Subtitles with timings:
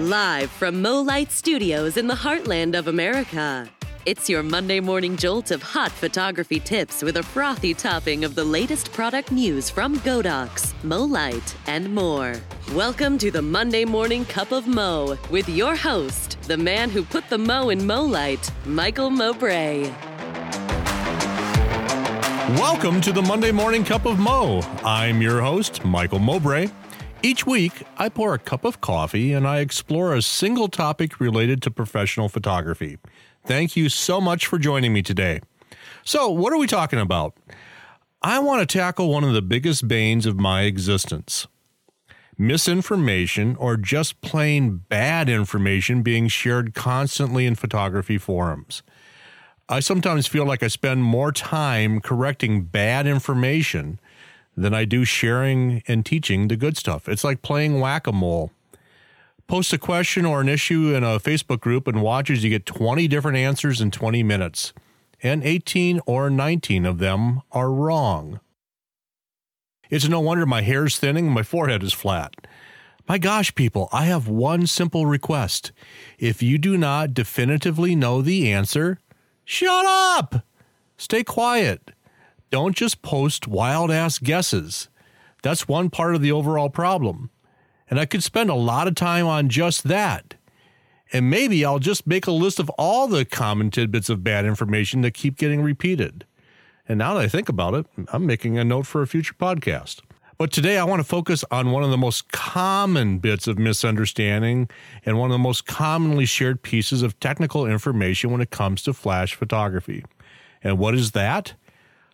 [0.00, 3.68] Live from MoLight Studios in the heartland of America.
[4.06, 8.42] It's your Monday morning jolt of hot photography tips with a frothy topping of the
[8.42, 12.34] latest product news from Godox, MoLight, and more.
[12.72, 17.28] Welcome to the Monday Morning Cup of Mo with your host, the man who put
[17.28, 19.92] the Mo in MoLight, Michael Mowbray.
[22.56, 24.62] Welcome to the Monday Morning Cup of Mo.
[24.82, 26.68] I'm your host, Michael Mowbray.
[27.22, 31.60] Each week, I pour a cup of coffee and I explore a single topic related
[31.62, 32.96] to professional photography.
[33.44, 35.40] Thank you so much for joining me today.
[36.02, 37.36] So, what are we talking about?
[38.22, 41.46] I want to tackle one of the biggest banes of my existence
[42.38, 48.82] misinformation or just plain bad information being shared constantly in photography forums.
[49.68, 54.00] I sometimes feel like I spend more time correcting bad information
[54.56, 57.08] than I do sharing and teaching the good stuff.
[57.08, 58.52] It's like playing whack a mole.
[59.46, 62.66] Post a question or an issue in a Facebook group and watch as you get
[62.66, 64.72] 20 different answers in 20 minutes,
[65.22, 68.40] and 18 or 19 of them are wrong.
[69.88, 72.46] It's no wonder my hair's thinning and my forehead is flat.
[73.08, 75.72] My gosh, people, I have one simple request.
[76.16, 79.00] If you do not definitively know the answer,
[79.44, 80.44] shut up!
[80.96, 81.90] Stay quiet.
[82.50, 84.88] Don't just post wild ass guesses.
[85.42, 87.30] That's one part of the overall problem.
[87.88, 90.34] And I could spend a lot of time on just that.
[91.12, 95.00] And maybe I'll just make a list of all the common tidbits of bad information
[95.02, 96.24] that keep getting repeated.
[96.88, 100.00] And now that I think about it, I'm making a note for a future podcast.
[100.38, 104.70] But today I want to focus on one of the most common bits of misunderstanding
[105.04, 108.92] and one of the most commonly shared pieces of technical information when it comes to
[108.92, 110.04] flash photography.
[110.62, 111.54] And what is that?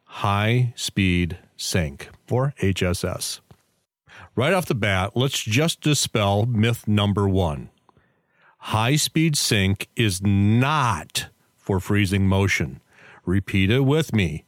[0.07, 3.41] High speed sync, or HSS.
[4.35, 7.71] Right off the bat, let's just dispel myth number one.
[8.59, 12.81] High speed sync is not for freezing motion.
[13.25, 14.45] Repeat it with me.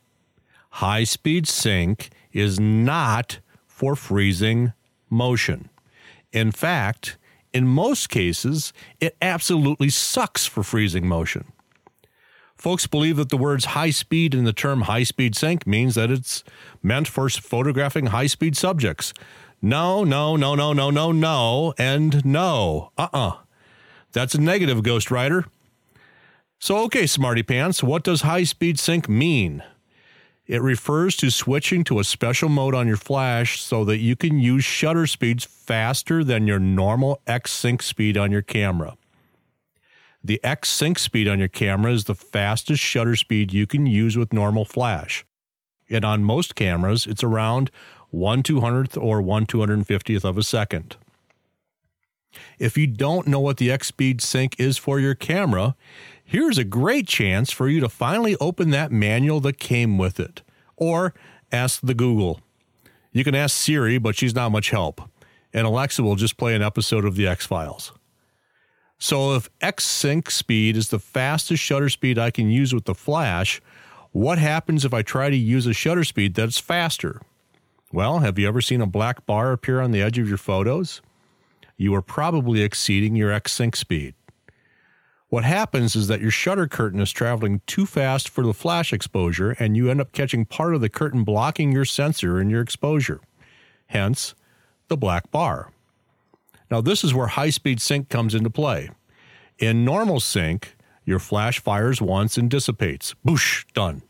[0.70, 4.72] High speed sync is not for freezing
[5.08, 5.70] motion.
[6.32, 7.16] In fact,
[7.52, 11.52] in most cases, it absolutely sucks for freezing motion.
[12.58, 16.10] Folks believe that the words high speed in the term high speed sync means that
[16.10, 16.42] it's
[16.82, 19.14] meant for photographing high speed subjects.
[19.62, 22.90] No, no, no, no, no, no, no, and no.
[22.98, 23.28] Uh uh-uh.
[23.28, 23.36] uh.
[24.12, 25.46] That's a negative, Ghost Rider.
[26.58, 29.62] So, okay, Smarty Pants, what does high speed sync mean?
[30.48, 34.40] It refers to switching to a special mode on your flash so that you can
[34.40, 38.96] use shutter speeds faster than your normal X sync speed on your camera.
[40.22, 44.16] The X sync speed on your camera is the fastest shutter speed you can use
[44.16, 45.24] with normal flash.
[45.88, 47.70] And on most cameras, it's around
[48.10, 50.96] 1 200th or 1 250th of a second.
[52.58, 55.76] If you don't know what the X speed sync is for your camera,
[56.24, 60.42] here's a great chance for you to finally open that manual that came with it.
[60.76, 61.14] Or
[61.50, 62.40] ask the Google.
[63.12, 65.00] You can ask Siri, but she's not much help.
[65.52, 67.92] And Alexa will just play an episode of The X Files.
[68.98, 72.94] So if X sync speed is the fastest shutter speed I can use with the
[72.94, 73.60] flash,
[74.10, 77.20] what happens if I try to use a shutter speed that's faster?
[77.92, 81.00] Well, have you ever seen a black bar appear on the edge of your photos?
[81.76, 84.14] You are probably exceeding your X sync speed.
[85.28, 89.52] What happens is that your shutter curtain is traveling too fast for the flash exposure,
[89.52, 93.20] and you end up catching part of the curtain blocking your sensor and your exposure.
[93.86, 94.34] Hence,
[94.88, 95.70] the black bar.
[96.70, 98.90] Now, this is where high speed sync comes into play.
[99.58, 103.14] In normal sync, your flash fires once and dissipates.
[103.26, 104.02] Boosh, done.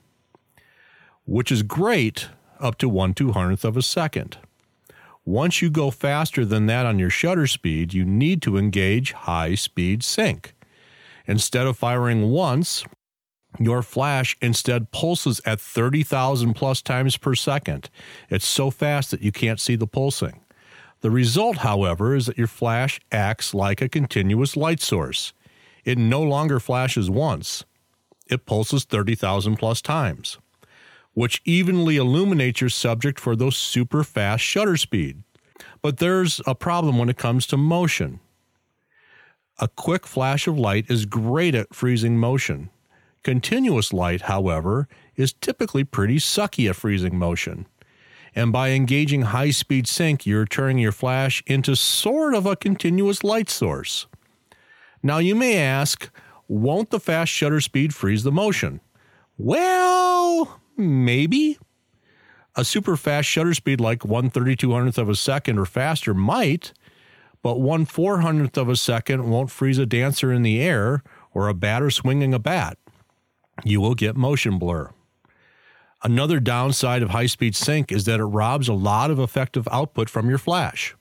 [1.25, 4.39] Which is great up to 1 200th of a second.
[5.25, 9.55] Once you go faster than that on your shutter speed, you need to engage high
[9.55, 10.55] speed sync.
[11.27, 12.85] Instead of firing once,
[13.61, 17.91] your flash instead pulses at 30,000 plus times per second.
[18.31, 20.41] It's so fast that you can't see the pulsing.
[21.01, 25.33] The result, however, is that your flash acts like a continuous light source.
[25.85, 27.65] It no longer flashes once,
[28.27, 30.39] it pulses 30,000 plus times,
[31.15, 35.23] which evenly illuminates your subject for those super fast shutter speed.
[35.83, 38.21] But there's a problem when it comes to motion.
[39.59, 42.71] A quick flash of light is great at freezing motion.
[43.25, 47.67] Continuous light, however, is typically pretty sucky at freezing motion.
[48.39, 53.25] And by engaging high speed sync, you're turning your flash into sort of a continuous
[53.25, 54.07] light source.
[55.03, 56.09] Now, you may ask,
[56.47, 58.81] won't the fast shutter speed freeze the motion?
[59.39, 61.59] Well, maybe.
[62.55, 66.73] A super fast shutter speed like 1 3200th of a second or faster might,
[67.43, 71.03] but one four hundredth of a second won't freeze a dancer in the air
[71.35, 72.79] or a batter swinging a bat.
[73.65, 74.93] You will get motion blur.
[76.03, 80.09] Another downside of high speed sync is that it robs a lot of effective output
[80.09, 80.95] from your flash.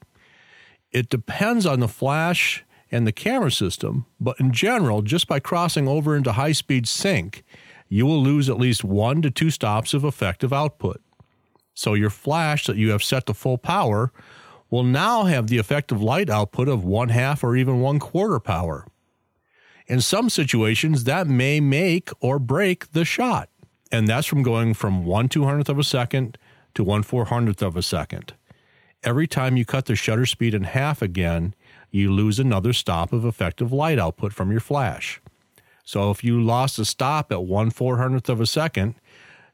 [0.91, 5.87] It depends on the flash and the camera system, but in general, just by crossing
[5.87, 7.43] over into high speed sync,
[7.87, 11.01] you will lose at least one to two stops of effective output.
[11.75, 14.11] So your flash that you have set to full power
[14.71, 18.87] will now have the effective light output of one half or even one quarter power.
[19.85, 23.49] In some situations, that may make or break the shot
[23.91, 26.37] and that's from going from one two hundredth of a second
[26.73, 28.33] to one four hundredth of a second.
[29.03, 31.53] Every time you cut the shutter speed in half again,
[31.91, 35.21] you lose another stop of effective light output from your flash.
[35.83, 38.95] So if you lost a stop at one four hundredth of a second,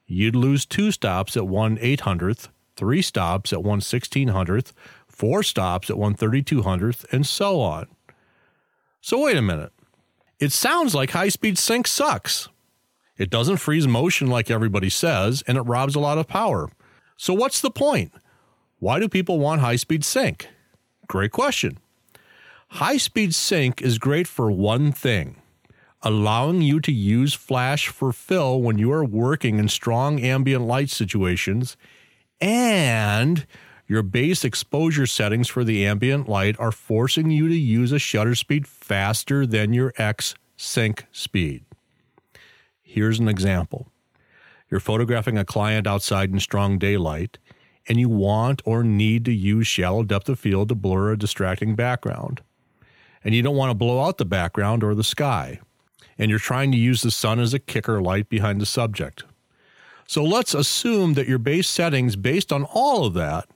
[0.07, 4.73] you'd lose two stops at one eight hundredth, three stops at one sixteen hundredth,
[5.07, 7.87] four stops at one thirty two hundredth, and so on.
[9.01, 9.73] So wait a minute.
[10.39, 12.49] It sounds like high speed sync sucks.
[13.17, 16.69] It doesn't freeze motion like everybody says, and it robs a lot of power.
[17.17, 18.11] So, what's the point?
[18.79, 20.47] Why do people want high speed sync?
[21.07, 21.77] Great question.
[22.69, 25.37] High speed sync is great for one thing
[26.03, 30.89] allowing you to use flash for fill when you are working in strong ambient light
[30.89, 31.77] situations,
[32.41, 33.47] and
[33.87, 38.35] your base exposure settings for the ambient light are forcing you to use a shutter
[38.35, 41.63] speed faster than your X sync speed.
[42.93, 43.87] Here's an example
[44.69, 47.39] you're photographing a client outside in strong daylight,
[47.87, 51.73] and you want or need to use shallow depth of field to blur a distracting
[51.75, 52.41] background.
[53.23, 55.59] And you don't want to blow out the background or the sky.
[56.19, 59.23] And you're trying to use the sun as a kicker light behind the subject.
[60.07, 63.49] So let's assume that your base settings, based on all of that,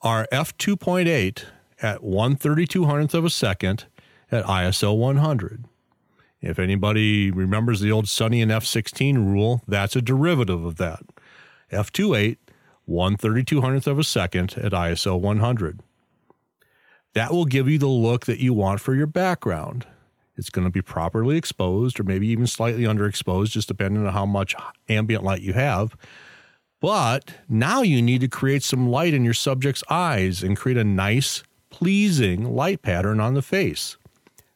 [0.00, 1.44] are f2.8
[1.82, 3.84] at 1 3200th of a second
[4.32, 5.66] at ISO 100.
[6.40, 11.00] If anybody remembers the old Sunny and F16 rule, that's a derivative of that.
[11.70, 12.38] F28,
[12.86, 15.80] 1 3200th of a second at ISO 100.
[17.14, 19.86] That will give you the look that you want for your background.
[20.36, 24.24] It's going to be properly exposed or maybe even slightly underexposed, just depending on how
[24.24, 24.54] much
[24.88, 25.96] ambient light you have.
[26.80, 30.84] But now you need to create some light in your subject's eyes and create a
[30.84, 33.98] nice, pleasing light pattern on the face.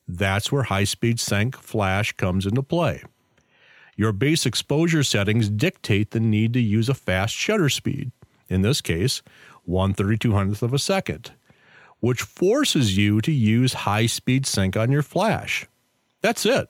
[0.07, 3.03] That's where high speed sync flash comes into play.
[3.97, 8.11] Your base exposure settings dictate the need to use a fast shutter speed,
[8.49, 9.23] in this case,
[9.65, 11.33] 1 3200th of a second,
[12.01, 15.67] which forces you to use high speed sync on your flash.
[16.21, 16.69] That's it.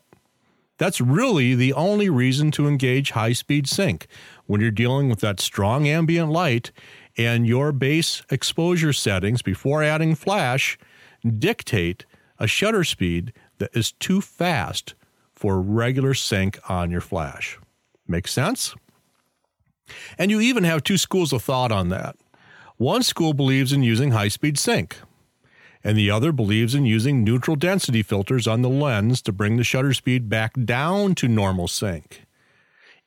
[0.77, 4.07] That's really the only reason to engage high speed sync
[4.47, 6.73] when you're dealing with that strong ambient light
[7.17, 10.77] and your base exposure settings before adding flash
[11.39, 12.05] dictate
[12.45, 14.95] a shutter speed that is too fast
[15.35, 17.59] for regular sync on your flash.
[18.07, 18.75] Make sense?
[20.19, 22.17] And you even have two schools of thought on that.
[22.77, 24.99] One school believes in using high speed sync,
[25.83, 29.65] and the other believes in using neutral density filters on the lens to bring the
[29.65, 32.27] shutter speed back down to normal sync.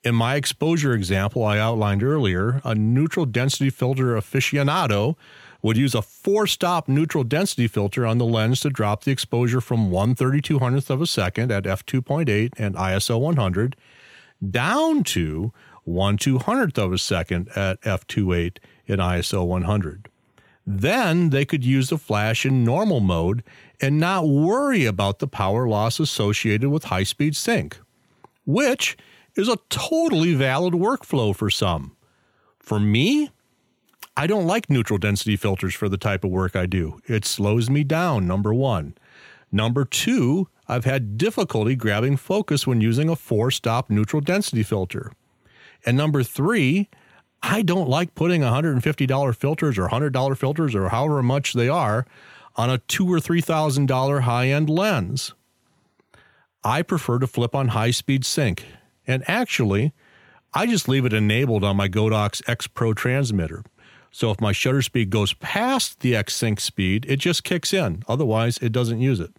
[0.04, 5.16] In my exposure example I outlined earlier, a neutral density filter aficionado
[5.68, 9.60] would use a four stop neutral density filter on the lens to drop the exposure
[9.60, 13.76] from 1 3200th of a second at f2.8 and ISO 100
[14.50, 15.52] down to
[15.84, 20.08] 1 200th of a second at f2.8 and ISO 100.
[20.66, 23.44] Then they could use the flash in normal mode
[23.82, 27.78] and not worry about the power loss associated with high speed sync,
[28.46, 28.98] which
[29.36, 31.98] is a totally valid workflow for some.
[32.58, 33.32] For me,
[34.20, 37.00] I don't like neutral density filters for the type of work I do.
[37.06, 38.96] It slows me down, number one.
[39.52, 45.12] Number two, I've had difficulty grabbing focus when using a four stop neutral density filter.
[45.86, 46.90] And number three,
[47.44, 52.08] I don't like putting $150 filters or $100 filters or however much they are
[52.56, 55.36] on a two or $3,000 high end lens.
[56.64, 58.66] I prefer to flip on high speed sync.
[59.06, 59.94] And actually,
[60.56, 63.64] I just leave it enabled on my Godox X Pro transmitter.
[64.18, 68.02] So if my shutter speed goes past the X sync speed, it just kicks in.
[68.08, 69.32] Otherwise, it doesn't use it.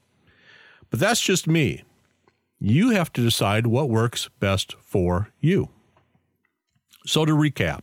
[0.89, 1.83] But that's just me.
[2.61, 5.71] You have to decide what works best for you.
[7.05, 7.81] So to recap,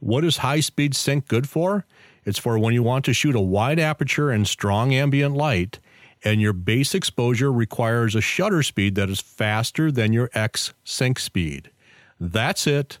[0.00, 1.86] what is high speed sync good for?
[2.24, 5.78] It's for when you want to shoot a wide aperture and strong ambient light,
[6.24, 11.20] and your base exposure requires a shutter speed that is faster than your X sync
[11.20, 11.70] speed.
[12.18, 12.98] That's it.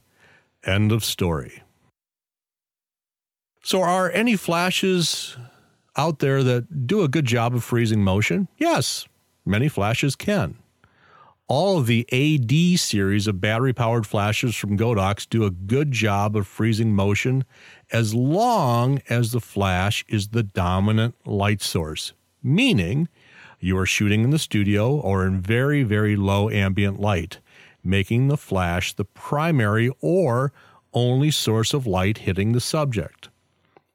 [0.62, 1.63] End of story.
[3.66, 5.38] So, are any flashes
[5.96, 8.46] out there that do a good job of freezing motion?
[8.58, 9.08] Yes,
[9.46, 10.56] many flashes can.
[11.48, 16.36] All of the AD series of battery powered flashes from Godox do a good job
[16.36, 17.46] of freezing motion
[17.90, 23.08] as long as the flash is the dominant light source, meaning
[23.60, 27.38] you are shooting in the studio or in very, very low ambient light,
[27.82, 30.52] making the flash the primary or
[30.92, 33.30] only source of light hitting the subject.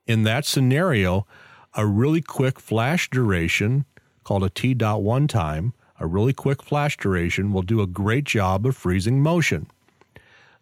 [0.09, 1.27] In that scenario,
[1.75, 3.85] a really quick flash duration
[4.23, 8.23] called a T dot one time a really quick flash duration will do a great
[8.23, 9.67] job of freezing motion.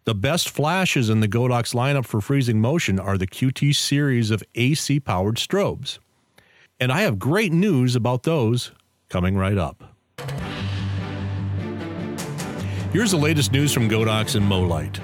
[0.04, 4.42] The best flashes in the Godox lineup for freezing motion are the QT series of
[4.54, 5.98] AC powered strobes.
[6.78, 8.72] And I have great news about those
[9.08, 9.94] coming right up.
[12.92, 15.00] Here's the latest news from Godox and MoLight.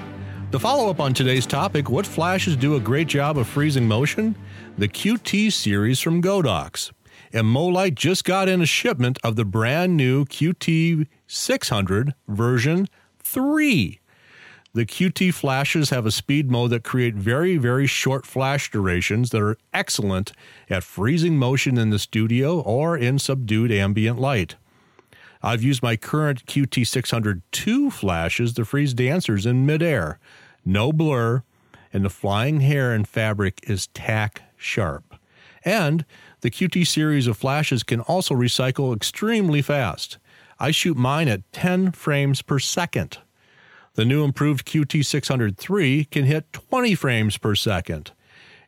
[0.55, 4.37] To follow up on today's topic, what flashes do a great job of freezing motion?
[4.77, 6.93] The QT series from Godox
[7.33, 12.87] and MoLight just got in a shipment of the brand new QT 600 version
[13.19, 13.99] 3.
[14.73, 19.41] The QT flashes have a speed mode that create very, very short flash durations that
[19.41, 20.31] are excellent
[20.69, 24.55] at freezing motion in the studio or in subdued ambient light.
[25.43, 30.17] I've used my current QT 602 flashes to freeze dancers in midair.
[30.65, 31.43] No blur,
[31.93, 35.15] and the flying hair and fabric is tack sharp.
[35.63, 36.05] And
[36.41, 40.17] the QT series of flashes can also recycle extremely fast.
[40.59, 43.19] I shoot mine at 10 frames per second.
[43.93, 48.11] The new improved QT603 can hit 20 frames per second.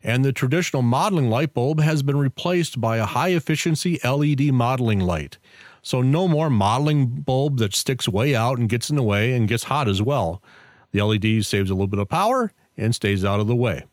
[0.01, 4.99] And the traditional modeling light bulb has been replaced by a high efficiency LED modeling
[4.99, 5.37] light.
[5.81, 9.47] So, no more modeling bulb that sticks way out and gets in the way and
[9.47, 10.41] gets hot as well.
[10.91, 13.83] The LED saves a little bit of power and stays out of the way.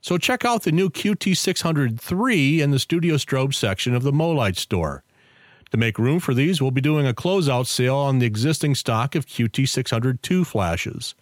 [0.00, 5.04] So check out the new QT603 in the Studio Strobe section of the MoLight store.
[5.72, 9.14] To make room for these, we'll be doing a closeout sale on the existing stock
[9.14, 11.14] of QT602 flashes.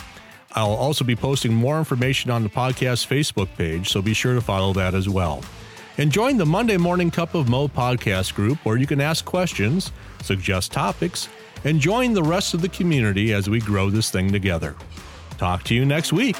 [0.57, 4.41] I'll also be posting more information on the podcast Facebook page, so be sure to
[4.41, 5.41] follow that as well
[5.97, 9.91] and join the Monday Morning Cup of Mo podcast group where you can ask questions,
[10.21, 11.27] suggest topics,
[11.63, 14.75] and join the rest of the community as we grow this thing together.
[15.37, 16.35] Talk to you next week.